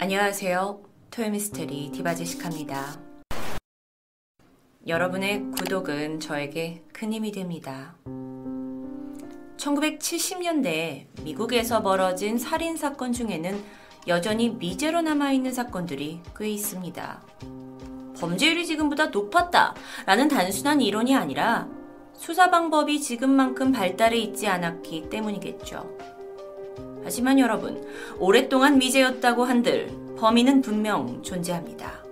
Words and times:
안녕하세요. 0.00 0.80
토요미스테리 1.10 1.90
디바제시카입니다. 1.90 3.00
여러분의 4.86 5.50
구독은 5.50 6.20
저에게 6.20 6.84
큰 6.92 7.12
힘이 7.12 7.32
됩니다. 7.32 7.96
1970년대 9.56 11.06
미국에서 11.24 11.82
벌어진 11.82 12.38
살인 12.38 12.76
사건 12.76 13.12
중에는 13.12 13.60
여전히 14.06 14.50
미제로 14.50 15.00
남아있는 15.00 15.52
사건들이 15.52 16.20
꽤 16.36 16.48
있습니다. 16.48 17.20
범죄율이 18.20 18.66
지금보다 18.66 19.06
높았다 19.06 19.74
라는 20.06 20.28
단순한 20.28 20.80
이론이 20.80 21.16
아니라 21.16 21.66
수사 22.12 22.50
방법이 22.52 23.00
지금만큼 23.00 23.72
발달해 23.72 24.16
있지 24.18 24.46
않았기 24.46 25.10
때문이겠죠. 25.10 26.17
하지만 27.08 27.38
여러분, 27.38 27.82
오랫동안 28.18 28.76
미제였다고 28.76 29.46
한들 29.46 29.90
범인은 30.18 30.60
분명 30.60 31.22
존재합니다. 31.22 32.04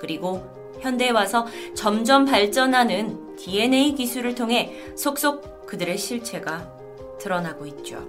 그리고 0.00 0.44
현대에 0.80 1.10
와서 1.10 1.46
점점 1.76 2.24
발전하는 2.24 3.36
DNA 3.36 3.94
기술을 3.94 4.34
통해 4.34 4.76
속속 4.96 5.64
그들의 5.64 5.96
실체가 5.96 6.68
드러나고 7.20 7.66
있죠. 7.66 8.04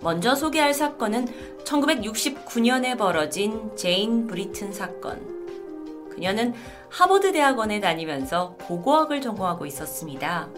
먼저 0.00 0.34
소개할 0.34 0.72
사건은 0.72 1.28
1969년에 1.64 2.96
벌어진 2.96 3.76
제인 3.76 4.26
브리튼 4.26 4.72
사건. 4.72 5.20
그녀는 6.08 6.54
하버드 6.88 7.32
대학원에 7.32 7.78
다니면서 7.78 8.56
고고학을 8.62 9.20
전공하고 9.20 9.66
있었습니다. 9.66 10.48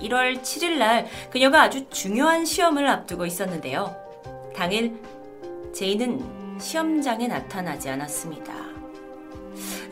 1월 0.00 0.40
7일 0.40 0.78
날 0.78 1.06
그녀가 1.30 1.62
아주 1.62 1.88
중요한 1.90 2.44
시험을 2.44 2.86
앞두고 2.86 3.26
있었는데요. 3.26 3.94
당일 4.54 5.00
제인은 5.72 6.58
시험장에 6.58 7.28
나타나지 7.28 7.88
않았습니다. 7.90 8.54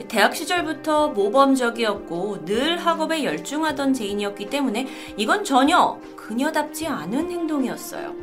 대학 0.08 0.34
시절부터 0.34 1.08
모범적이었고 1.08 2.44
늘 2.44 2.78
학업에 2.78 3.24
열중하던 3.24 3.94
제인이었기 3.94 4.50
때문에 4.50 4.86
이건 5.16 5.44
전혀 5.44 5.98
그녀답지 6.16 6.86
않은 6.86 7.30
행동이었어요. 7.30 8.14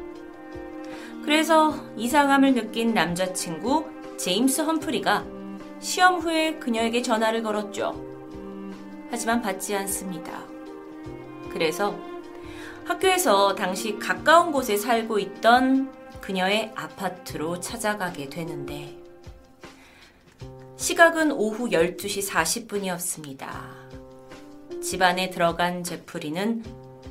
그래서 1.23 1.73
이상함을 1.98 2.53
느낀 2.53 2.94
남자친구 2.94 3.86
제임스 4.17 4.61
험프리가 4.61 5.25
시험 5.80 6.20
후에 6.20 6.55
그녀에게 6.55 7.02
전화를 7.02 7.44
걸었죠. 7.44 7.95
하지만 9.09 9.42
받지 9.42 9.75
않습니다. 9.75 10.50
그래서 11.52 11.97
학교에서 12.85 13.55
당시 13.55 13.97
가까운 13.99 14.52
곳에 14.52 14.77
살고 14.77 15.19
있던 15.19 15.91
그녀의 16.21 16.71
아파트로 16.75 17.59
찾아가게 17.59 18.30
되는데 18.30 18.97
시각은 20.77 21.31
오후 21.31 21.69
12시 21.69 22.27
40분이었습니다. 22.27 24.81
집안에 24.81 25.30
들어간 25.30 25.83
제프리는 25.83 26.63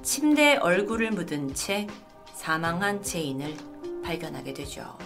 침대에 0.02 0.56
얼굴을 0.56 1.12
묻은 1.12 1.54
채 1.54 1.86
사망한 2.34 3.02
제인을 3.02 3.54
발견하게 4.02 4.54
되죠. 4.54 4.98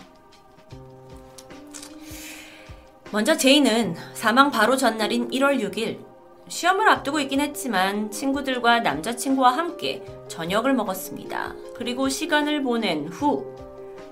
먼저 3.10 3.36
제인은 3.36 3.96
사망 4.14 4.50
바로 4.50 4.76
전날인 4.76 5.30
1월 5.30 5.60
6일 5.60 6.13
시험을 6.48 6.88
앞두고 6.88 7.20
있긴 7.20 7.40
했지만 7.40 8.10
친구들과 8.10 8.80
남자친구와 8.80 9.56
함께 9.56 10.04
저녁을 10.28 10.74
먹었습니다. 10.74 11.54
그리고 11.74 12.08
시간을 12.08 12.62
보낸 12.62 13.08
후 13.08 13.54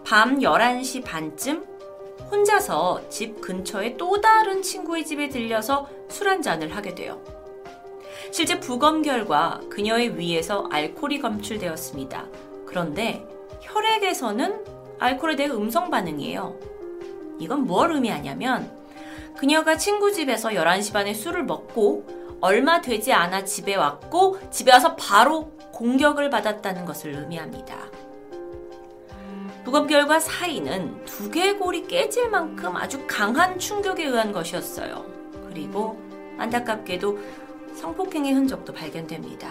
밤 0.05 0.41
11시 0.41 1.05
반쯤 1.05 1.65
혼자서 2.31 3.09
집 3.09 3.41
근처에 3.41 3.97
또 3.97 4.21
다른 4.21 4.63
친구의 4.63 5.05
집에 5.05 5.29
들려서 5.29 5.89
술 6.09 6.29
한잔을 6.29 6.75
하게 6.75 6.95
돼요. 6.95 7.23
실제 8.31 8.59
부검 8.59 9.03
결과 9.03 9.61
그녀의 9.69 10.19
위에서 10.19 10.69
알코올이 10.71 11.21
검출되었습니다. 11.21 12.27
그런데 12.67 13.27
혈액에서는 13.61 14.65
알코올에 14.99 15.37
대해 15.37 15.51
음성 15.51 15.91
반응이에요. 15.91 16.59
이건 17.39 17.67
뭘 17.67 17.93
의미하냐면 17.93 18.71
그녀가 19.37 19.77
친구 19.77 20.13
집에서 20.13 20.51
11시 20.51 20.93
반에 20.93 21.15
술을 21.15 21.45
먹고 21.45 22.22
얼마 22.43 22.81
되지 22.81 23.13
않아 23.13 23.45
집에 23.45 23.77
왔고 23.77 24.37
집에 24.51 24.73
와서 24.73 24.97
바로 24.97 25.53
공격을 25.73 26.29
받았다는 26.29 26.85
것을 26.85 27.15
의미합니다. 27.15 27.77
부검 29.65 29.87
결과 29.87 30.19
사인은 30.19 31.05
두개골이 31.05 31.87
깨질 31.87 32.29
만큼 32.31 32.77
아주 32.77 33.05
강한 33.07 33.61
충격에 33.61 34.05
의한 34.05 34.33
것이었어요. 34.33 35.07
그리고 35.49 36.01
안타깝게도 36.37 37.19
성폭행의 37.75 38.33
흔적도 38.33 38.73
발견됩니다. 38.73 39.49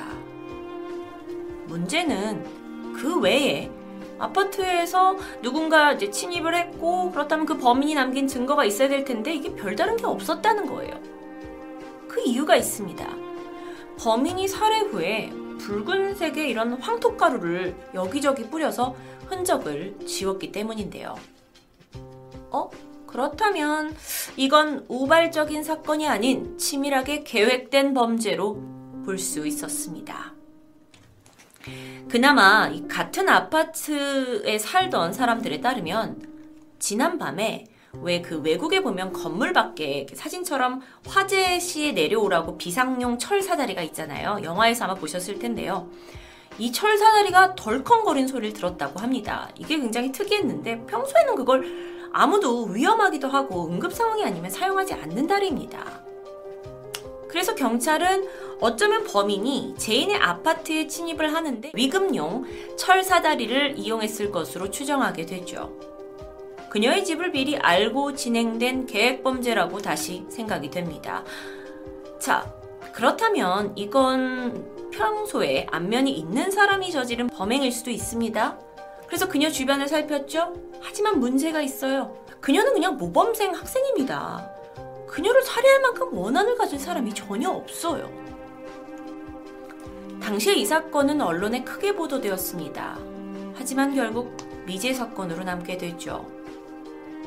문제는 1.68 2.94
그 2.98 3.22
외에 3.22 3.72
아파트에서 4.20 5.16
누군가 5.42 5.94
이제 5.94 6.12
침입을 6.12 6.56
했고 6.56 7.10
그렇다면 7.12 7.46
그 7.46 7.58
범인이 7.58 7.96
남긴 7.96 8.28
증거가 8.28 8.66
있어야 8.66 8.90
될 8.90 9.06
텐데 9.06 9.34
이게 9.34 9.56
별다른 9.56 9.96
게 9.96 10.06
없었다는 10.06 10.66
거예요. 10.66 11.21
그 12.12 12.20
이유가 12.26 12.58
있습니다. 12.58 13.08
범인이 13.98 14.46
살해 14.50 14.80
후에 14.82 15.32
붉은색의 15.60 16.50
이런 16.50 16.74
황토가루를 16.74 17.74
여기저기 17.94 18.50
뿌려서 18.50 18.98
흔적을 19.28 19.98
지웠기 20.06 20.52
때문인데요. 20.52 21.16
어? 22.52 22.70
그렇다면 23.08 23.96
이건 24.36 24.86
우발적인 24.90 25.64
사건이 25.64 26.06
아닌 26.06 26.58
치밀하게 26.58 27.24
계획된 27.24 27.94
범죄로 27.94 28.62
볼 29.06 29.18
수 29.18 29.48
있었습니다. 29.48 30.34
그나마 32.10 32.70
같은 32.90 33.30
아파트에 33.30 34.58
살던 34.58 35.14
사람들에 35.14 35.62
따르면 35.62 36.22
지난 36.78 37.18
밤에 37.18 37.71
왜 37.94 38.22
그 38.22 38.40
외국에 38.42 38.82
보면 38.82 39.14
건물 39.14 39.54
밖에 39.54 40.08
사진처럼 40.14 40.82
화재 41.08 41.60
시에 41.60 41.92
내려오라고 41.92 42.58
비상용 42.58 43.18
철 43.18 43.42
사다리가 43.42 43.82
있잖아요. 43.84 44.40
영화에서 44.44 44.86
아마 44.86 44.96
보셨을 44.96 45.40
텐데요. 45.40 45.90
이 46.58 46.72
철 46.72 46.98
사다리가 46.98 47.56
덜컹거린 47.56 48.28
소리를 48.28 48.54
들었다고 48.54 49.00
합니다. 49.00 49.50
이게 49.58 49.78
굉장히 49.78 50.12
특이했는데 50.12 50.86
평소에는 50.86 51.36
그걸 51.36 51.66
아무도 52.14 52.66
위험하기도 52.66 53.28
하고 53.30 53.68
응급 53.68 53.94
상황이 53.94 54.24
아니면 54.24 54.50
사용하지 54.52 54.94
않는다입니다. 54.94 56.02
그래서 57.30 57.56
경찰은 57.56 58.28
어쩌면 58.60 59.06
범인이 59.06 59.76
제인의 59.78 60.18
아파트에 60.18 60.88
침입을 60.88 61.34
하는데 61.34 61.72
위급용 61.74 62.44
철 62.78 63.04
사다리를 63.04 63.76
이용했을 63.78 64.32
것으로 64.32 64.70
추정하게 64.70 65.26
되죠. 65.26 65.91
그녀의 66.72 67.04
집을 67.04 67.32
미리 67.32 67.58
알고 67.58 68.16
진행된 68.16 68.86
계획 68.86 69.24
범죄라고 69.24 69.80
다시 69.80 70.26
생각이 70.30 70.70
됩니다. 70.70 71.26
자, 72.18 72.50
그렇다면 72.94 73.74
이건 73.76 74.90
평소에 74.90 75.68
안면이 75.70 76.14
있는 76.14 76.50
사람이 76.50 76.90
저지른 76.94 77.28
범행일 77.28 77.74
수도 77.74 77.92
있습니다. 77.92 78.58
그래서 79.06 79.28
그녀 79.28 79.50
주변을 79.50 79.90
살폈죠? 79.90 80.54
하지만 80.80 81.20
문제가 81.20 81.60
있어요. 81.62 82.16
그녀는 82.40 82.72
그냥 82.72 82.96
모범생 82.96 83.54
학생입니다. 83.54 84.50
그녀를 85.10 85.42
살해할 85.42 85.82
만큼 85.82 86.18
원한을 86.18 86.56
가진 86.56 86.80
사람이 86.80 87.14
전혀 87.14 87.50
없어요. 87.50 88.10
당시에 90.22 90.54
이 90.54 90.66
사건은 90.66 91.20
언론에 91.20 91.66
크게 91.66 91.96
보도되었습니다. 91.96 92.98
하지만 93.56 93.94
결국 93.94 94.38
미제 94.66 94.94
사건으로 94.94 95.44
남게 95.44 95.78
되죠. 95.78 96.41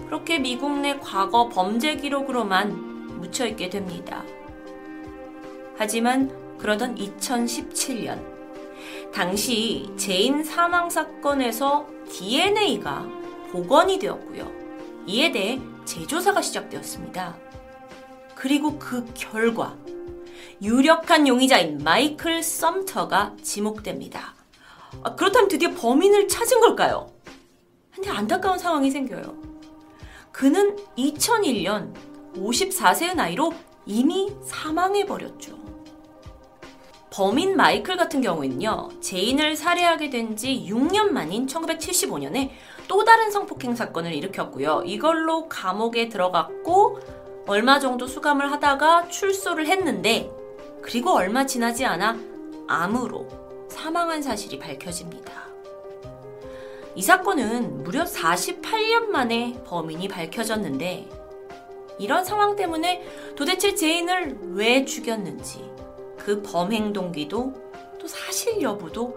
그렇게 0.06 0.38
미국 0.38 0.78
내 0.80 0.98
과거 0.98 1.48
범죄 1.48 1.96
기록으로만 1.96 3.20
묻혀있게 3.20 3.70
됩니다. 3.70 4.22
하지만 5.76 6.30
그러던 6.58 6.96
2017년, 6.96 8.22
당시 9.12 9.90
제인 9.96 10.42
사망 10.42 10.90
사건에서 10.90 11.86
DNA가 12.10 13.06
복원이 13.52 13.98
되었고요. 13.98 14.50
이에 15.06 15.30
대해 15.30 15.60
재조사가 15.84 16.42
시작되었습니다. 16.42 17.36
그리고 18.34 18.78
그 18.78 19.04
결과, 19.14 19.76
유력한 20.62 21.28
용의자인 21.28 21.78
마이클 21.78 22.42
썸터가 22.42 23.34
지목됩니다. 23.42 24.34
아, 25.02 25.14
그렇다면 25.14 25.48
드디어 25.48 25.70
범인을 25.70 26.28
찾은 26.28 26.60
걸까요? 26.60 27.10
근데 27.94 28.10
안타까운 28.10 28.58
상황이 28.58 28.90
생겨요. 28.90 29.53
그는 30.34 30.76
2001년 30.98 31.94
54세의 32.34 33.14
나이로 33.14 33.52
이미 33.86 34.34
사망해버렸죠. 34.44 35.56
범인 37.12 37.56
마이클 37.56 37.96
같은 37.96 38.20
경우에는요, 38.20 39.00
제인을 39.00 39.54
살해하게 39.54 40.10
된 40.10 40.36
지 40.36 40.66
6년 40.68 41.10
만인 41.10 41.46
1975년에 41.46 42.50
또 42.88 43.04
다른 43.04 43.30
성폭행 43.30 43.76
사건을 43.76 44.12
일으켰고요. 44.12 44.82
이걸로 44.84 45.48
감옥에 45.48 46.08
들어갔고, 46.08 46.98
얼마 47.46 47.78
정도 47.78 48.08
수감을 48.08 48.50
하다가 48.50 49.06
출소를 49.10 49.68
했는데, 49.68 50.28
그리고 50.82 51.12
얼마 51.12 51.46
지나지 51.46 51.84
않아 51.84 52.18
암으로 52.66 53.68
사망한 53.70 54.20
사실이 54.20 54.58
밝혀집니다. 54.58 55.53
이 56.94 57.02
사건은 57.02 57.82
무려 57.82 58.04
48년 58.04 59.06
만에 59.08 59.60
범인이 59.66 60.06
밝혀졌는데, 60.08 61.08
이런 61.98 62.24
상황 62.24 62.56
때문에 62.56 63.02
도대체 63.36 63.74
제인을 63.74 64.38
왜 64.54 64.84
죽였는지, 64.84 65.70
그 66.18 66.42
범행 66.42 66.92
동기도 66.92 67.52
또 67.98 68.06
사실 68.06 68.60
여부도 68.62 69.16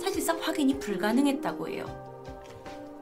사실상 0.00 0.38
확인이 0.40 0.78
불가능했다고 0.78 1.68
해요. 1.68 1.86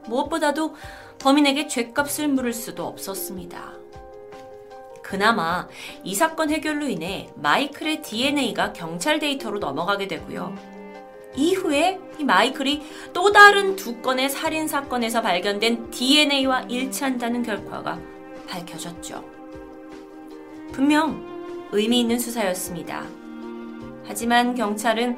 무엇보다도 0.07 0.75
범인에게 1.19 1.67
죄값을 1.67 2.27
물을 2.27 2.53
수도 2.53 2.85
없었습니다. 2.87 3.73
그나마 5.03 5.67
이 6.03 6.15
사건 6.15 6.49
해결로 6.49 6.87
인해 6.87 7.29
마이클의 7.35 8.01
DNA가 8.01 8.73
경찰 8.73 9.19
데이터로 9.19 9.59
넘어가게 9.59 10.07
되고요. 10.07 10.76
이후에 11.37 11.99
이 12.19 12.23
마이클이 12.23 12.83
또 13.13 13.31
다른 13.31 13.75
두 13.75 14.01
건의 14.01 14.29
살인 14.29 14.67
사건에서 14.67 15.21
발견된 15.21 15.91
DNA와 15.91 16.63
일치한다는 16.63 17.43
결과가 17.43 17.99
밝혀졌죠. 18.49 19.23
분명 20.73 21.25
의미 21.71 22.01
있는 22.01 22.19
수사였습니다. 22.19 23.05
하지만 24.05 24.55
경찰은 24.55 25.17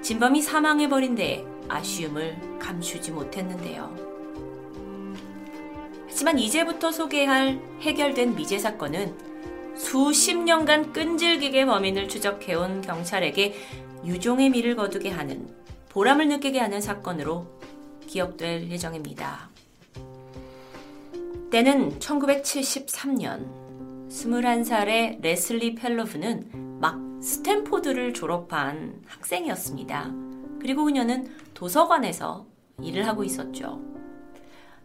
진범이 0.00 0.42
사망해버린 0.42 1.14
데 1.14 1.44
아쉬움을 1.68 2.58
감추지 2.58 3.10
못했는데요. 3.10 4.08
하지만 6.08 6.38
이제부터 6.38 6.90
소개할 6.90 7.60
해결된 7.80 8.34
미제 8.34 8.58
사건은 8.58 9.14
수십 9.76 10.36
년간 10.36 10.92
끈질기게 10.92 11.66
범인을 11.66 12.08
추적해온 12.08 12.80
경찰에게 12.80 13.54
유종의 14.04 14.50
미를 14.50 14.76
거두게 14.76 15.10
하는 15.10 15.48
보람을 15.90 16.28
느끼게 16.28 16.58
하는 16.58 16.80
사건으로 16.80 17.46
기억될 18.06 18.70
예정입니다. 18.70 19.50
때는 21.50 21.98
1973년 21.98 23.46
21살의 24.08 25.20
레슬리 25.20 25.74
펠로프는 25.74 26.78
막 26.80 26.98
스탠포드를 27.22 28.14
졸업한 28.14 29.02
학생이었습니다. 29.06 30.12
그리고 30.60 30.84
그녀는 30.84 31.28
도서관에서 31.54 32.46
일을 32.82 33.06
하고 33.06 33.24
있었죠. 33.24 33.80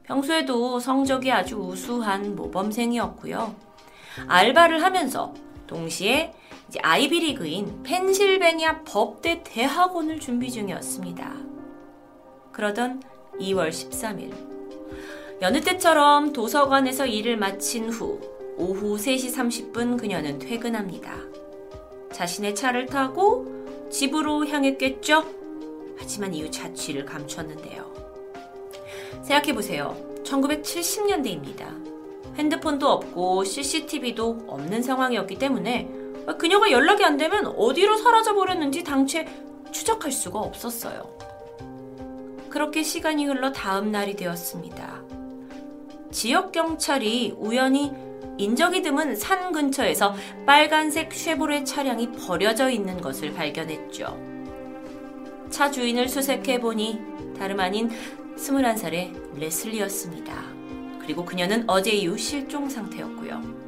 평소에도 0.03 0.79
성적이 0.79 1.31
아주 1.31 1.57
우수한 1.57 2.35
모범생이었고요. 2.35 3.55
알바를 4.27 4.83
하면서 4.83 5.33
동시에 5.67 6.33
아이비리그인 6.81 7.83
펜실베니아 7.83 8.83
법대 8.83 9.41
대학원을 9.43 10.19
준비 10.19 10.51
중이었습니다. 10.51 11.33
그러던 12.51 13.01
2월 13.39 13.69
13일 13.69 14.33
여느 15.41 15.61
때처럼 15.61 16.33
도서관에서 16.33 17.05
일을 17.05 17.37
마친 17.37 17.89
후 17.89 18.19
오후 18.57 18.95
3시 18.95 19.71
30분 19.73 19.99
그녀는 19.99 20.39
퇴근합니다. 20.39 21.15
자신의 22.11 22.55
차를 22.55 22.85
타고 22.85 23.47
집으로 23.89 24.47
향했겠죠? 24.47 25.25
하지만 25.97 26.33
이후 26.33 26.49
자취를 26.49 27.05
감췄는데요. 27.05 27.91
생각해보세요. 29.23 29.95
1970년대입니다. 30.23 32.35
핸드폰도 32.35 32.87
없고 32.87 33.43
CCTV도 33.43 34.45
없는 34.47 34.81
상황이었기 34.81 35.37
때문에 35.37 36.02
그녀가 36.37 36.71
연락이 36.71 37.03
안 37.03 37.17
되면 37.17 37.47
어디로 37.47 37.97
사라져 37.97 38.33
버렸는지 38.33 38.83
당최 38.83 39.27
추적할 39.71 40.11
수가 40.11 40.39
없었어요. 40.39 41.17
그렇게 42.49 42.83
시간이 42.83 43.25
흘러 43.25 43.51
다음 43.51 43.91
날이 43.91 44.15
되었습니다. 44.15 45.01
지역 46.11 46.51
경찰이 46.51 47.35
우연히 47.37 47.91
인적이 48.37 48.81
드문 48.81 49.15
산 49.15 49.51
근처에서 49.51 50.15
빨간색 50.45 51.13
쉐보레 51.13 51.63
차량이 51.63 52.11
버려져 52.11 52.69
있는 52.69 53.01
것을 53.01 53.33
발견했죠. 53.33 54.17
차 55.49 55.69
주인을 55.69 56.07
수색해 56.07 56.59
보니 56.59 56.99
다름 57.37 57.59
아닌 57.59 57.91
21살의 58.37 59.39
레슬리였습니다. 59.39 60.33
그리고 60.99 61.25
그녀는 61.25 61.63
어제 61.67 61.91
이후 61.91 62.17
실종 62.17 62.69
상태였고요. 62.69 63.62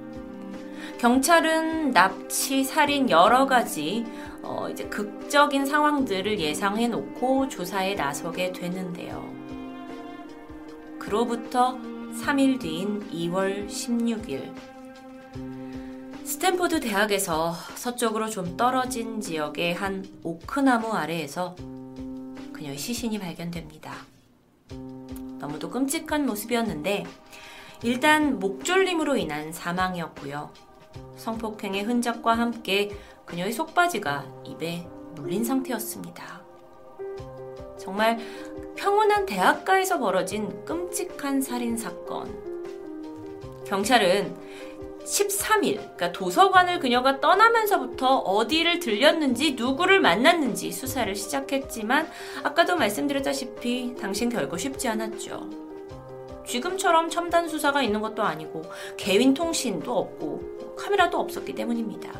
경찰은 1.05 1.91
납치, 1.91 2.63
살인 2.63 3.11
여러 3.11 3.45
가지 3.45 4.03
어, 4.41 4.67
이제 4.71 4.85
극적인 4.85 5.63
상황들을 5.63 6.39
예상해 6.39 6.87
놓고 6.87 7.47
조사에 7.47 7.93
나서게 7.93 8.51
되는데요. 8.51 9.31
그로부터 10.97 11.77
3일 11.77 12.59
뒤인 12.59 13.07
2월 13.11 13.67
16일 13.67 14.51
스탠포드 16.25 16.79
대학에서 16.79 17.53
서쪽으로 17.75 18.27
좀 18.27 18.57
떨어진 18.57 19.21
지역의 19.21 19.75
한 19.75 20.03
오크나무 20.23 20.91
아래에서 20.91 21.55
그녀의 22.51 22.79
시신이 22.79 23.19
발견됩니다. 23.19 23.93
너무도 25.37 25.69
끔찍한 25.69 26.25
모습이었는데 26.25 27.05
일단 27.83 28.39
목 28.39 28.65
졸림으로 28.65 29.17
인한 29.17 29.51
사망이었고요. 29.53 30.64
성폭행의 31.15 31.83
흔적과 31.83 32.33
함께 32.33 32.95
그녀의 33.25 33.51
속바지가 33.51 34.25
입에 34.45 34.87
물린 35.15 35.43
상태였습니다. 35.43 36.41
정말 37.77 38.17
평온한 38.75 39.25
대학가에서 39.25 39.99
벌어진 39.99 40.65
끔찍한 40.65 41.41
살인 41.41 41.77
사건. 41.77 42.35
경찰은 43.65 44.35
13일, 45.05 45.75
그러니까 45.75 46.11
도서관을 46.11 46.79
그녀가 46.79 47.19
떠나면서부터 47.19 48.17
어디를 48.17 48.79
들렸는지 48.79 49.53
누구를 49.53 49.99
만났는지 49.99 50.71
수사를 50.71 51.13
시작했지만 51.15 52.07
아까도 52.43 52.75
말씀드렸다시피 52.75 53.95
당신 53.99 54.29
결코 54.29 54.57
쉽지 54.57 54.87
않았죠. 54.87 55.47
지금처럼 56.47 57.09
첨단 57.09 57.47
수사가 57.47 57.81
있는 57.81 58.01
것도 58.01 58.23
아니고 58.23 58.63
개인 58.97 59.33
통신도 59.33 59.95
없고 59.95 60.54
카메라도 60.75 61.19
없었기 61.19 61.55
때문입니다. 61.55 62.11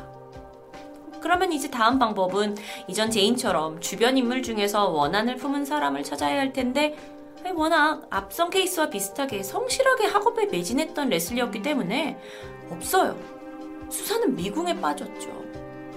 그러면 1.20 1.52
이제 1.52 1.70
다음 1.70 1.98
방법은 1.98 2.56
이전 2.88 3.10
제인처럼 3.10 3.80
주변 3.80 4.16
인물 4.16 4.42
중에서 4.42 4.88
원한을 4.88 5.36
품은 5.36 5.64
사람을 5.64 6.04
찾아야 6.04 6.38
할 6.38 6.52
텐데 6.52 6.96
워낙 7.54 8.06
앞선 8.10 8.50
케이스와 8.50 8.90
비슷하게 8.90 9.42
성실하게 9.42 10.06
학업에 10.06 10.46
매진했던 10.46 11.08
레슬리였기 11.08 11.62
때문에 11.62 12.18
없어요. 12.70 13.16
수사는 13.88 14.34
미궁에 14.34 14.80
빠졌죠. 14.80 15.44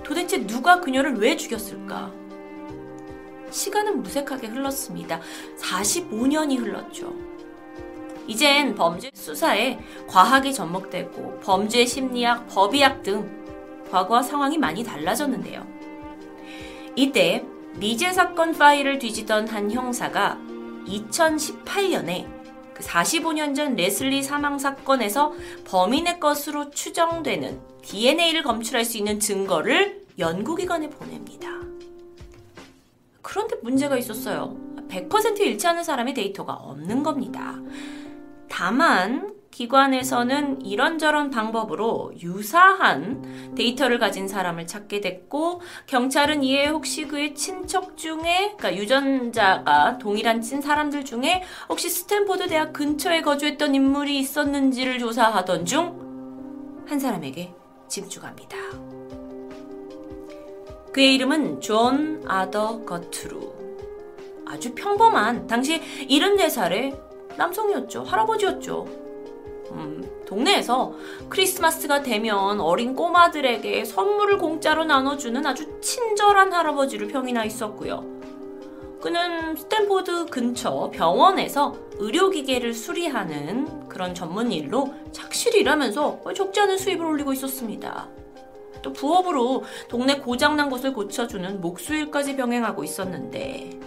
도대체 0.04 0.46
누가 0.46 0.80
그녀를 0.80 1.16
왜 1.18 1.36
죽였을까? 1.36 2.12
시간은 3.51 4.04
무색하게 4.04 4.48
흘렀습니다. 4.48 5.22
45년이 5.60 6.60
흘렀죠. 6.60 7.28
이젠 8.29 8.75
범죄 8.75 9.09
수사에 9.12 9.79
과학이 10.07 10.53
접목되고 10.53 11.39
범죄 11.39 11.83
심리학, 11.83 12.48
법의학 12.48 13.01
등 13.01 13.27
과거와 13.89 14.21
상황이 14.21 14.55
많이 14.55 14.83
달라졌는데요. 14.83 15.65
이때 16.95 17.43
미제 17.77 18.13
사건 18.13 18.53
파일을 18.53 19.00
뒤지던 19.00 19.48
한 19.48 19.71
형사가 19.71 20.38
2018년에 20.86 22.27
45년 22.75 23.48
그전 23.48 23.75
레슬리 23.75 24.21
사망 24.21 24.59
사건에서 24.59 25.33
범인의 25.65 26.19
것으로 26.19 26.69
추정되는 26.69 27.59
DNA를 27.81 28.43
검출할 28.43 28.86
수 28.86 28.98
있는 28.98 29.19
증거를 29.19 30.05
연구기관에 30.19 30.91
보냅니다. 30.91 31.50
그런데 33.24 33.55
문제가 33.63 33.98
있었어요. 33.98 34.55
100% 34.88 35.39
일치하는 35.39 35.83
사람의 35.83 36.13
데이터가 36.13 36.53
없는 36.53 37.01
겁니다. 37.01 37.55
다만 38.50 39.36
기관에서는 39.51 40.65
이런저런 40.65 41.32
방법으로 41.32 42.13
유사한 42.22 43.53
데이터를 43.56 44.00
가진 44.00 44.27
사람을 44.27 44.68
찾게 44.68 45.01
됐고 45.01 45.62
경찰은 45.88 46.44
이에 46.44 46.68
혹시 46.68 47.06
그의 47.08 47.36
친척 47.36 47.98
중에 47.98 48.56
그러니까 48.58 48.75
유전자가 48.75 49.98
동일한 49.98 50.41
친 50.41 50.62
사람들 50.62 51.03
중에 51.03 51.44
혹시 51.68 51.89
스탠포드 51.89 52.48
대학 52.48 52.74
근처에 52.74 53.22
거주했던 53.22 53.75
인물이 53.75 54.20
있었는지를 54.20 55.00
조사하던 55.00 55.65
중 55.65 56.10
한 56.89 57.00
사람에게 57.00 57.53
집중합니다. 57.88 58.58
그의 60.91 61.13
이름은 61.13 61.62
존 61.62 62.24
아더 62.27 62.84
거트루. 62.84 63.53
아주 64.48 64.74
평범한 64.74 65.46
당시 65.46 65.79
74살의 66.08 67.09
남성이었죠. 67.39 68.03
할아버지였죠. 68.03 68.86
음, 69.72 70.03
동네에서 70.27 70.93
크리스마스가 71.29 72.01
되면 72.01 72.60
어린 72.60 72.96
꼬마들에게 72.96 73.86
선물을 73.86 74.38
공짜로 74.38 74.84
나눠주는 74.84 75.46
아주 75.46 75.79
친절한 75.79 76.51
할아버지로 76.51 77.08
평이 77.08 77.37
나 77.37 77.46
있었고요. 77.46 78.19
그는 79.01 79.55
스탠포드 79.55 80.25
근처 80.25 80.89
병원에서 80.91 81.75
의료기계를 82.00 82.74
수리하는 82.74 83.88
그런 83.88 84.13
전문 84.13 84.51
일로 84.51 84.93
착실히 85.13 85.62
일하면서 85.62 86.22
적지 86.36 86.60
않은 86.60 86.77
수입을 86.77 87.05
올리고 87.05 87.31
있었습니다. 87.31 88.10
또 88.81 88.91
부업으로 88.91 89.63
동네 89.88 90.17
고장난 90.17 90.69
것을 90.69 90.93
고쳐주는 90.93 91.62
목수일까지 91.62 92.36
병행하고 92.36 92.84
있었는데 92.84 93.79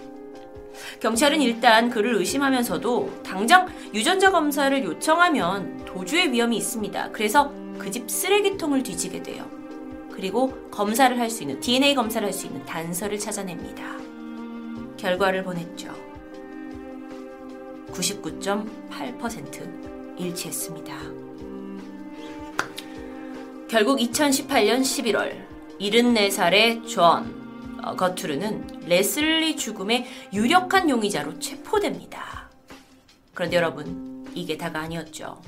경찰은 0.99 1.41
일단 1.41 1.89
그를 1.89 2.15
의심하면서도 2.15 3.21
당장 3.23 3.67
유전자 3.93 4.31
검사를 4.31 4.83
요청하면 4.83 5.85
도주의 5.85 6.31
위험이 6.31 6.57
있습니다. 6.57 7.09
그래서 7.11 7.51
그 7.77 7.89
집 7.91 8.09
쓰레기통을 8.09 8.81
뒤지게 8.83 9.21
돼요. 9.23 9.45
그리고 10.11 10.53
검사를 10.71 11.17
할 11.19 11.29
수 11.29 11.43
있는 11.43 11.59
DNA 11.59 11.95
검사를 11.95 12.25
할 12.25 12.33
수 12.33 12.47
있는 12.47 12.63
단서를 12.65 13.19
찾아냅니다. 13.19 13.83
결과를 14.97 15.43
보냈죠. 15.43 15.93
99.8% 17.91 20.19
일치했습니다. 20.19 20.95
결국 23.67 23.99
2018년 23.99 24.81
11월 24.81 25.35
74살의 25.79 26.87
존 26.87 27.03
어, 27.03 27.42
거트루는 27.97 28.85
레슬리 28.87 29.55
죽음의 29.55 30.05
유력한 30.33 30.89
용의자로 30.89 31.39
체포됩니다. 31.39 32.49
그런데 33.33 33.57
여러분, 33.57 34.25
이게 34.33 34.57
다가 34.57 34.79
아니었죠. 34.79 35.41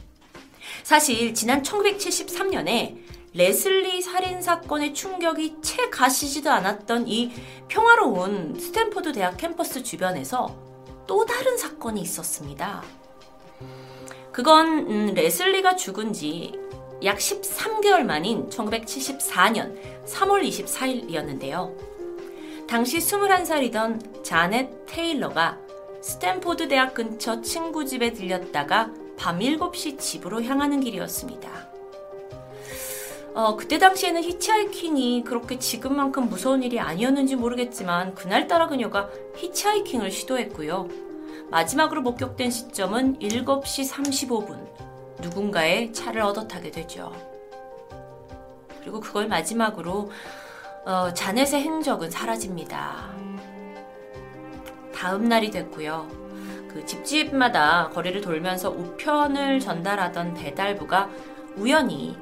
사실 0.83 1.33
지난 1.33 1.63
1973년에 1.63 2.97
레슬리 3.33 4.01
살인 4.01 4.41
사건의 4.41 4.93
충격이 4.93 5.57
채 5.61 5.89
가시지도 5.89 6.51
않았던 6.51 7.07
이 7.07 7.33
평화로운 7.67 8.57
스탠포드 8.59 9.11
대학 9.13 9.37
캠퍼스 9.37 9.83
주변에서 9.83 10.55
또 11.07 11.25
다른 11.25 11.57
사건이 11.57 12.01
있었습니다. 12.01 12.83
그건 14.31 14.89
음, 14.89 15.13
레슬리가 15.13 15.75
죽은 15.75 16.13
지 16.13 16.65
약 17.03 17.17
13개월 17.17 18.03
만인 18.03 18.49
1974년 18.49 19.75
3월 20.05 20.47
24일이었는데요. 20.47 21.94
당시 22.67 22.97
21살이던 22.97 24.23
자넷 24.23 24.85
테일러가 24.87 25.57
스탠포드 26.01 26.67
대학 26.67 26.93
근처 26.93 27.41
친구 27.41 27.85
집에 27.85 28.11
들렸다가 28.11 28.91
밤 29.17 29.39
7시 29.39 29.99
집으로 29.99 30.43
향하는 30.43 30.79
길이었습니다. 30.79 31.49
어, 33.35 33.55
그때 33.55 33.77
당시에는 33.77 34.23
히치하이킹이 34.23 35.23
그렇게 35.25 35.59
지금만큼 35.59 36.29
무서운 36.29 36.63
일이 36.63 36.79
아니었는지 36.79 37.35
모르겠지만 37.35 38.15
그날따라 38.15 38.67
그녀가 38.67 39.09
히치하이킹을 39.35 40.09
시도했고요. 40.09 40.87
마지막으로 41.51 42.01
목격된 42.01 42.49
시점은 42.49 43.19
7시 43.19 43.89
35분. 43.91 44.57
누군가의 45.21 45.93
차를 45.93 46.21
얻어 46.21 46.47
타게 46.47 46.71
되죠. 46.71 47.13
그리고 48.81 48.99
그걸 48.99 49.27
마지막으로 49.27 50.11
어, 50.85 51.11
자넷의 51.11 51.61
행적은 51.61 52.11
사라집니다. 52.11 53.09
다음 54.93 55.27
날이 55.27 55.49
됐고요. 55.49 56.07
그 56.69 56.85
집집마다 56.85 57.89
거리를 57.89 58.21
돌면서 58.21 58.69
우편을 58.69 59.59
전달하던 59.59 60.35
배달부가 60.35 61.09
우연히 61.55 62.15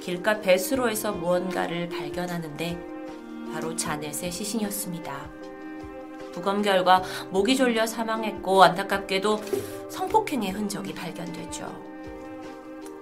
길가 0.00 0.40
배수로에서 0.40 1.12
무언가를 1.12 1.90
발견하는데 1.90 2.78
바로 3.52 3.76
자넷의 3.76 4.32
시신이었습니다. 4.32 5.12
부검 6.32 6.62
결과 6.62 7.02
목이 7.28 7.56
졸려 7.56 7.86
사망했고 7.86 8.62
안타깝게도 8.62 9.42
성폭행의 9.90 10.52
흔적이 10.52 10.94
발견되죠. 10.94 11.88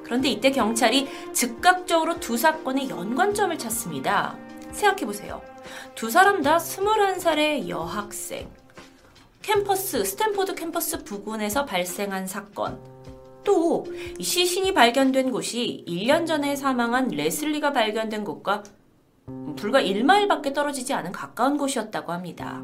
그런데 0.03 0.31
이때 0.31 0.51
경찰이 0.51 1.09
즉각적으로 1.33 2.19
두 2.19 2.37
사건의 2.37 2.89
연관점을 2.89 3.57
찾습니다. 3.57 4.46
생각해보세요. 4.76 5.42
두 5.95 6.11
사람 6.11 6.42
다 6.42 6.59
21살의 6.59 7.68
여학생. 7.68 8.49
캠퍼스, 9.42 10.04
스탠포드 10.04 10.54
캠퍼스 10.54 11.04
부근에서 11.04 11.64
발생한 11.64 12.26
사건. 12.26 12.80
또 13.45 13.87
시신이 14.21 14.75
발견된 14.75 15.30
곳이 15.30 15.85
1년 15.87 16.26
전에 16.26 16.56
사망한 16.56 17.09
레슬리가 17.09 17.73
발견된 17.73 18.25
곳과 18.25 18.64
불과 19.56 19.80
1마일밖에 19.80 20.52
떨어지지 20.52 20.92
않은 20.92 21.12
가까운 21.12 21.56
곳이었다고 21.56 22.12
합니다. 22.12 22.62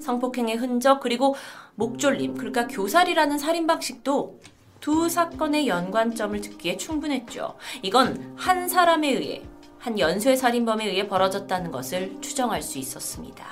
성폭행의 0.00 0.56
흔적 0.56 1.00
그리고 1.00 1.34
목졸림 1.74 2.34
그러니까 2.34 2.66
교살이라는 2.68 3.38
살인 3.38 3.66
방식도 3.66 4.40
두 4.80 5.08
사건의 5.08 5.68
연관점을 5.68 6.40
들기에 6.40 6.76
충분했죠. 6.76 7.56
이건 7.82 8.34
한 8.36 8.68
사람에 8.68 9.08
의해 9.08 9.42
한 9.86 10.00
연쇄 10.00 10.34
살인범에 10.34 10.84
의해 10.84 11.06
벌어졌다는 11.06 11.70
것을 11.70 12.20
추정할 12.20 12.60
수 12.60 12.78
있었습니다. 12.78 13.46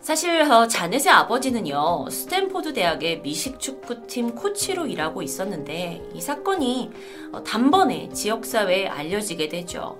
사실 0.00 0.42
어, 0.50 0.66
자넷의 0.66 1.12
아버지는요 1.12 2.10
스탠포드 2.10 2.72
대학의 2.72 3.20
미식 3.20 3.60
축구팀 3.60 4.34
코치로 4.34 4.86
일하고 4.86 5.22
있었는데 5.22 6.10
이 6.12 6.20
사건이 6.20 6.90
어, 7.30 7.44
단번에 7.44 8.08
지역 8.08 8.44
사회에 8.44 8.88
알려지게 8.88 9.48
되죠. 9.48 9.96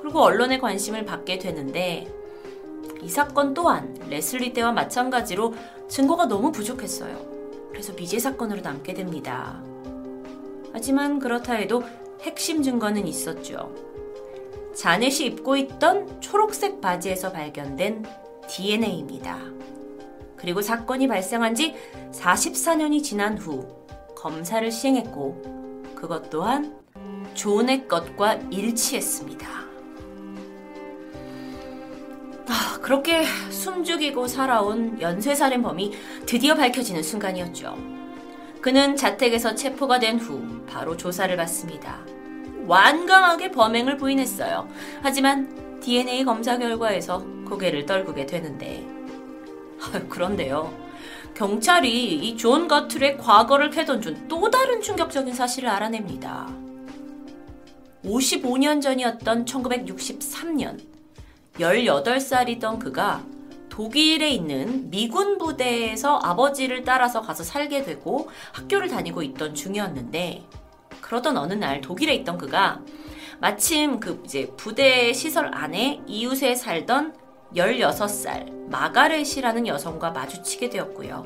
그리고 0.00 0.22
언론의 0.22 0.58
관심을 0.58 1.04
받게 1.04 1.40
되는데 1.40 2.10
이 3.02 3.08
사건 3.10 3.52
또한 3.52 3.94
레슬리 4.08 4.54
때와 4.54 4.72
마찬가지로 4.72 5.54
증거가 5.88 6.24
너무 6.24 6.52
부족했어요. 6.52 7.68
그래서 7.70 7.92
미제 7.92 8.18
사건으로 8.18 8.62
남게 8.62 8.94
됩니다. 8.94 9.62
하지만 10.72 11.18
그렇다 11.18 11.52
해도 11.54 11.82
핵심 12.22 12.62
증거는 12.62 13.06
있었죠. 13.06 13.74
자넷이 14.74 15.26
입고 15.26 15.56
있던 15.56 16.20
초록색 16.20 16.80
바지에서 16.80 17.32
발견된 17.32 18.04
DNA입니다. 18.48 19.38
그리고 20.36 20.62
사건이 20.62 21.06
발생한 21.08 21.54
지 21.54 21.74
44년이 22.12 23.02
지난 23.02 23.36
후 23.36 23.66
검사를 24.16 24.70
시행했고 24.70 25.92
그것 25.94 26.30
또한 26.30 26.78
존의 27.34 27.86
것과 27.86 28.34
일치했습니다. 28.50 29.48
아, 32.48 32.78
그렇게 32.80 33.24
숨죽이고 33.50 34.26
살아온 34.26 35.00
연쇄살인범이 35.00 35.92
드디어 36.26 36.54
밝혀지는 36.54 37.02
순간이었죠. 37.02 37.76
그는 38.60 38.96
자택에서 38.96 39.54
체포가 39.54 39.98
된 39.98 40.18
후 40.18 40.59
바로 40.70 40.96
조사를 40.96 41.36
받습니다. 41.36 41.98
완강하게 42.66 43.50
범행을 43.50 43.96
부인했어요. 43.96 44.68
하지만 45.02 45.80
DNA 45.80 46.24
검사 46.24 46.56
결과에서 46.58 47.24
고개를 47.48 47.86
떨구게 47.86 48.26
되는데 48.26 48.86
그런데요. 50.08 50.72
경찰이 51.34 52.14
이 52.28 52.36
존 52.36 52.68
거트루의 52.68 53.18
과거를 53.18 53.70
캐던 53.70 54.02
중 54.02 54.28
또 54.28 54.50
다른 54.50 54.80
충격적인 54.80 55.34
사실을 55.34 55.68
알아냅니다. 55.68 56.48
55년 58.04 58.80
전이었던 58.80 59.44
1963년 59.44 60.78
18살이던 61.58 62.78
그가 62.78 63.22
독일에 63.68 64.28
있는 64.30 64.90
미군 64.90 65.38
부대에서 65.38 66.18
아버지를 66.22 66.84
따라서 66.84 67.20
가서 67.20 67.42
살게 67.44 67.82
되고 67.84 68.28
학교를 68.52 68.88
다니고 68.88 69.22
있던 69.22 69.54
중이었는데 69.54 70.42
그러던 71.10 71.36
어느 71.36 71.54
날 71.54 71.80
독일에 71.80 72.14
있던 72.14 72.38
그가 72.38 72.82
마침 73.40 73.98
그 73.98 74.22
이제 74.24 74.52
부대 74.56 75.12
시설 75.12 75.50
안에 75.52 76.02
이웃에 76.06 76.54
살던 76.54 77.16
16살 77.56 78.68
마가렛이라는 78.68 79.66
여성과 79.66 80.12
마주치게 80.12 80.70
되었고요. 80.70 81.24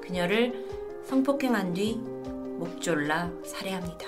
그녀를 0.00 0.64
성폭행한 1.04 1.74
뒤 1.74 1.96
목졸라 1.96 3.30
살해합니다. 3.44 4.06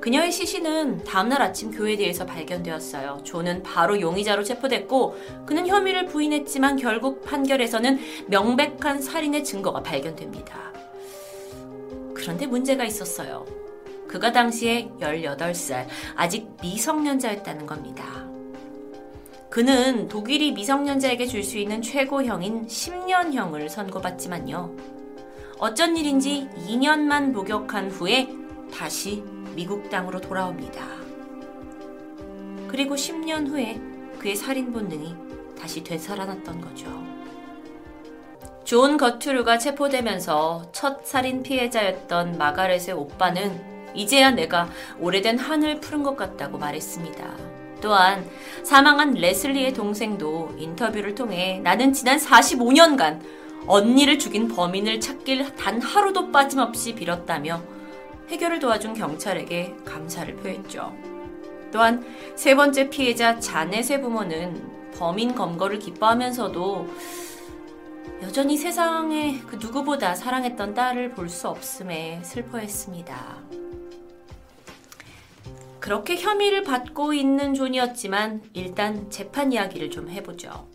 그녀의 0.00 0.30
시신은 0.30 1.02
다음날 1.02 1.42
아침 1.42 1.72
교회대에서 1.72 2.24
발견되었어요. 2.24 3.22
조는 3.24 3.64
바로 3.64 4.00
용의자로 4.00 4.44
체포됐고 4.44 5.16
그는 5.44 5.66
혐의를 5.66 6.06
부인했지만 6.06 6.76
결국 6.76 7.24
판결에서는 7.24 7.98
명백한 8.28 9.02
살인의 9.02 9.42
증거가 9.42 9.82
발견됩니다. 9.82 10.85
그런데 12.26 12.44
문제가 12.44 12.82
있었어요. 12.82 13.46
그가 14.08 14.32
당시에 14.32 14.90
18살, 14.98 15.86
아직 16.16 16.48
미성년자였다는 16.60 17.66
겁니다. 17.66 18.04
그는 19.48 20.08
독일이 20.08 20.50
미성년자에게 20.50 21.26
줄 21.26 21.44
수 21.44 21.56
있는 21.56 21.80
최고형인 21.80 22.66
10년형을 22.66 23.68
선고받지만요. 23.68 24.76
어쩐 25.60 25.96
일인지 25.96 26.48
2년만 26.66 27.32
복역한 27.32 27.92
후에 27.92 28.28
다시 28.74 29.22
미국 29.54 29.88
땅으로 29.88 30.20
돌아옵니다. 30.20 30.84
그리고 32.66 32.96
10년 32.96 33.46
후에 33.46 33.80
그의 34.18 34.34
살인 34.34 34.72
본능이 34.72 35.14
다시 35.56 35.84
되살아났던 35.84 36.60
거죠. 36.60 37.15
존 38.66 38.96
거트루가 38.96 39.58
체포되면서 39.58 40.66
첫 40.72 41.06
살인 41.06 41.44
피해자였던 41.44 42.36
마가렛의 42.36 42.96
오빠는 42.96 43.94
이제야 43.94 44.32
내가 44.32 44.68
오래된 44.98 45.38
한을 45.38 45.80
푸른 45.80 46.02
것 46.02 46.16
같다고 46.16 46.58
말했습니다. 46.58 47.24
또한 47.80 48.28
사망한 48.64 49.12
레슬리의 49.12 49.72
동생도 49.72 50.56
인터뷰를 50.58 51.14
통해 51.14 51.60
나는 51.62 51.92
지난 51.92 52.18
45년간 52.18 53.20
언니를 53.68 54.18
죽인 54.18 54.48
범인을 54.48 54.98
찾길 54.98 55.54
단 55.54 55.80
하루도 55.80 56.32
빠짐없이 56.32 56.96
빌었다며 56.96 57.62
해결을 58.30 58.58
도와준 58.58 58.94
경찰에게 58.94 59.76
감사를 59.84 60.34
표했죠. 60.34 60.92
또한 61.70 62.04
세 62.34 62.56
번째 62.56 62.90
피해자 62.90 63.38
자넷의 63.38 64.00
부모는 64.00 64.90
범인 64.98 65.36
검거를 65.36 65.78
기뻐하면서도 65.78 66.88
여전히 68.22 68.56
세상에 68.56 69.40
그 69.46 69.56
누구보다 69.56 70.14
사랑했던 70.14 70.74
딸을 70.74 71.10
볼 71.14 71.28
수 71.28 71.48
없음에 71.48 72.22
슬퍼했습니다. 72.24 73.38
그렇게 75.80 76.16
혐의를 76.16 76.64
받고 76.64 77.12
있는 77.12 77.54
존이었지만 77.54 78.42
일단 78.54 79.10
재판 79.10 79.52
이야기를 79.52 79.90
좀 79.90 80.08
해보죠. 80.08 80.68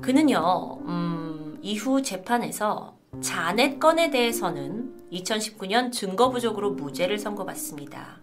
그는요, 0.00 0.78
음, 0.86 1.58
이후 1.62 2.02
재판에서 2.02 2.96
자넷 3.20 3.80
건에 3.80 4.10
대해서는 4.10 5.08
2019년 5.12 5.92
증거 5.92 6.30
부족으로 6.30 6.72
무죄를 6.72 7.18
선고받습니다. 7.18 8.21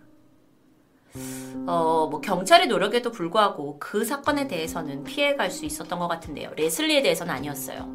어, 1.68 2.08
뭐 2.10 2.22
경찰의 2.22 2.68
노력에도 2.68 3.12
불구하고 3.12 3.78
그 3.80 4.06
사건에 4.06 4.48
대해서는 4.48 5.04
피해갈 5.04 5.52
수 5.52 5.66
있었던 5.66 5.98
것 6.00 6.08
같은데요. 6.08 6.52
레슬리에 6.56 7.02
대해서는 7.02 7.34
아니었어요. 7.34 7.88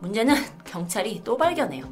문제는 0.00 0.34
경찰이 0.64 1.22
또 1.24 1.36
발견해요. 1.36 1.84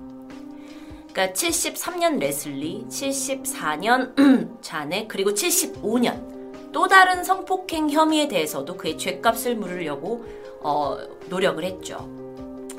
그러니까 1.12 1.32
73년 1.32 2.18
레슬리, 2.18 2.84
74년 2.88 4.62
자넷, 4.62 5.06
그리고 5.08 5.30
75년 5.32 6.72
또 6.72 6.86
다른 6.86 7.24
성폭행 7.24 7.90
혐의에 7.90 8.28
대해서도 8.28 8.76
그의 8.76 8.96
죄값을 8.96 9.56
물으려고 9.56 10.24
어, 10.62 10.98
노력을 11.28 11.62
했죠. 11.64 12.08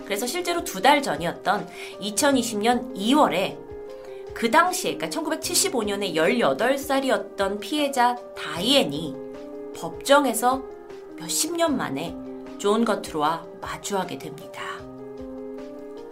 그래서 0.05 0.25
실제로 0.27 0.63
두 0.63 0.81
달 0.81 1.01
전이었던 1.01 1.67
2020년 2.01 2.95
2월에 2.95 3.70
그 4.33 4.49
당시에, 4.49 4.97
그러니까 4.97 5.21
1975년에 5.21 6.15
18살이었던 6.15 7.59
피해자 7.59 8.15
다이앤이 8.35 9.15
법정에서 9.75 10.63
몇십 11.17 11.55
년 11.55 11.77
만에 11.77 12.15
존 12.57 12.85
거트루와 12.85 13.45
마주하게 13.61 14.17
됩니다. 14.17 14.63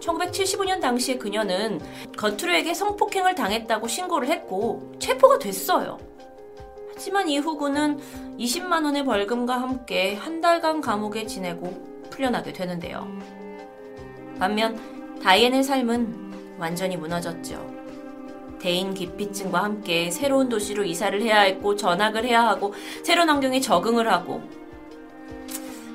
1975년 0.00 0.80
당시에 0.80 1.18
그녀는 1.18 1.80
거트로에게 2.16 2.74
성폭행을 2.74 3.34
당했다고 3.34 3.86
신고를 3.86 4.28
했고 4.28 4.92
체포가 4.98 5.38
됐어요. 5.38 5.98
하지만 6.92 7.28
이후 7.28 7.56
그는 7.56 7.98
20만 8.38 8.84
원의 8.84 9.04
벌금과 9.04 9.60
함께 9.60 10.14
한 10.14 10.40
달간 10.40 10.80
감옥에 10.80 11.26
지내고 11.26 12.08
풀려나게 12.10 12.52
되는데요. 12.52 13.06
반면 14.38 14.78
다이앤의 15.22 15.62
삶은 15.62 16.56
완전히 16.58 16.96
무너졌죠. 16.96 17.79
대인 18.60 18.94
기피증과 18.94 19.62
함께 19.64 20.10
새로운 20.10 20.48
도시로 20.48 20.84
이사를 20.84 21.20
해야 21.22 21.40
했고 21.40 21.74
전학을 21.74 22.24
해야 22.24 22.46
하고 22.46 22.74
새로운 23.02 23.28
환경에 23.28 23.60
적응을 23.60 24.10
하고 24.12 24.42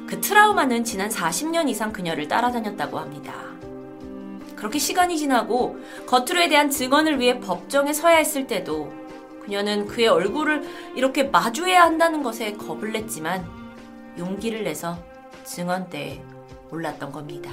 그 0.07 0.19
트라우마는 0.21 0.83
지난 0.83 1.09
40년 1.09 1.69
이상 1.69 1.91
그녀를 1.91 2.27
따라다녔다고 2.27 2.99
합니다. 2.99 3.33
그렇게 4.55 4.79
시간이 4.79 5.17
지나고 5.17 5.77
거트로에 6.05 6.47
대한 6.47 6.69
증언을 6.69 7.19
위해 7.19 7.39
법정에 7.39 7.93
서야 7.93 8.17
했을 8.17 8.47
때도 8.47 8.91
그녀는 9.43 9.85
그의 9.85 10.07
얼굴을 10.07 10.63
이렇게 10.95 11.23
마주해야 11.23 11.83
한다는 11.83 12.23
것에 12.23 12.53
겁을 12.53 12.91
냈지만 12.91 13.45
용기를 14.17 14.63
내서 14.63 14.97
증언대에 15.43 16.21
올랐던 16.71 17.11
겁니다. 17.11 17.51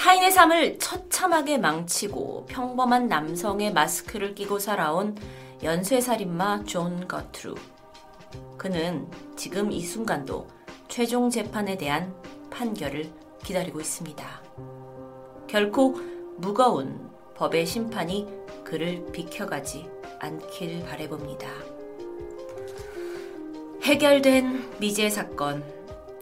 타인의 0.00 0.30
삶을 0.30 0.78
처참하게 0.78 1.58
망치고 1.58 2.46
평범한 2.48 3.06
남성의 3.06 3.74
마스크를 3.74 4.34
끼고 4.34 4.58
살아온 4.58 5.14
연쇄살인마 5.62 6.64
존 6.64 7.06
거트루. 7.06 7.54
그는 8.56 9.06
지금 9.36 9.70
이 9.70 9.82
순간도 9.82 10.48
최종 10.88 11.28
재판에 11.28 11.76
대한 11.76 12.14
판결을 12.48 13.10
기다리고 13.44 13.78
있습니다. 13.78 14.42
결코 15.46 16.00
무거운 16.38 17.10
법의 17.34 17.66
심판이 17.66 18.26
그를 18.64 19.04
비켜가지 19.12 19.86
않길 20.18 20.82
바래봅니다. 20.86 21.46
해결된 23.82 24.78
미제 24.80 25.10
사건. 25.10 25.79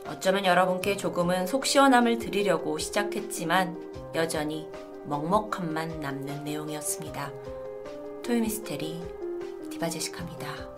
어쩌면 0.09 0.47
여러분께 0.47 0.97
조금은 0.97 1.47
속 1.47 1.67
시원함을 1.67 2.19
드리려고 2.19 2.79
시작했지만 2.79 3.77
여전히 4.15 4.67
먹먹함만 5.05 6.01
남는 6.01 6.45
내용이었습니다. 6.45 7.31
토요미스테리 8.25 9.03
디바제식합니다. 9.71 10.78